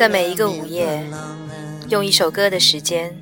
[0.00, 1.04] 在每一个午夜，
[1.90, 3.14] 用一首歌的时间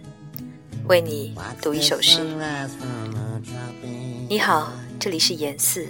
[0.87, 2.21] 为你读一首诗。
[4.29, 5.89] 你好，这里是严四，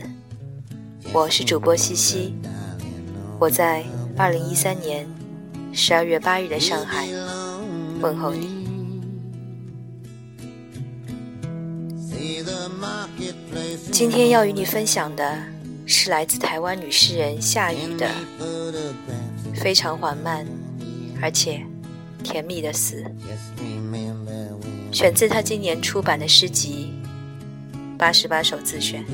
[1.12, 2.34] 我是主播西西，
[3.38, 3.84] 我在
[4.16, 5.06] 二零一三年
[5.74, 7.06] 十二月八日的上海
[8.00, 8.66] 问候你。
[13.92, 15.38] 今天要与你分享的
[15.84, 18.08] 是来自台湾女诗人夏雨的
[19.54, 20.46] 非常缓慢。
[21.20, 21.60] 而且，
[22.22, 23.04] 甜蜜的死，
[24.92, 26.92] 选自他今年出版的诗集
[27.96, 29.04] 《八十八首自选》。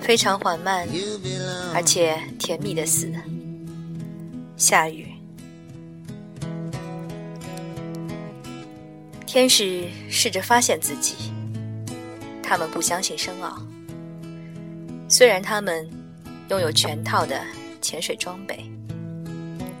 [0.00, 0.88] 非常缓慢，
[1.72, 3.08] 而且甜蜜的死。
[4.56, 5.06] 下雨，
[9.24, 11.32] 天使试着发现自己，
[12.42, 13.62] 他们不相信深奥，
[15.08, 15.88] 虽然他们
[16.48, 17.40] 拥有全套的
[17.80, 18.68] 潜水装备，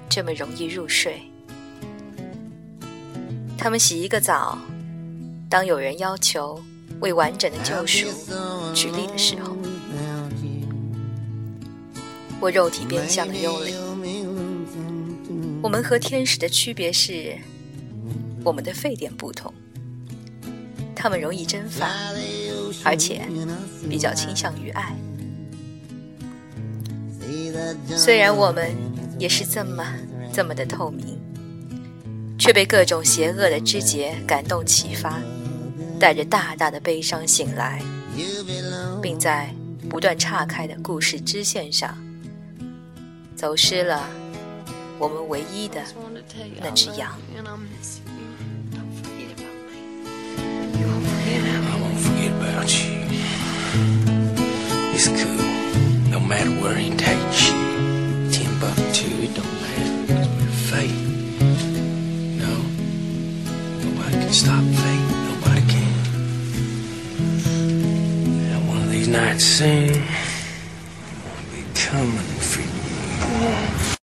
[0.08, 1.20] 这么容易入睡。
[3.58, 4.56] 他们洗一个澡，
[5.50, 6.62] 当有人要求
[7.00, 8.06] 为完整的救赎
[8.72, 9.56] 举例的时候。
[12.40, 13.74] 我肉体变相的幽灵。
[15.60, 17.36] 我们和天使的区别是，
[18.44, 19.52] 我们的沸点不同。
[20.94, 21.90] 他们容易蒸发，
[22.84, 23.22] 而且
[23.90, 24.94] 比较倾向于爱。
[27.96, 28.70] 虽然我们
[29.18, 29.84] 也是这么
[30.32, 31.18] 这么的透明，
[32.38, 35.20] 却被各种邪恶的枝节感动启发，
[36.00, 37.82] 带着大大的悲伤醒来，
[39.02, 39.54] 并在
[39.90, 41.94] 不断岔开的故事支线上。
[43.36, 44.08] 走失了，
[44.98, 45.82] 我们唯一的
[46.62, 47.12] 那只羊。
[64.32, 64.79] It's
[69.10, 69.90] not sing.
[69.90, 73.79] I'll be coming for you.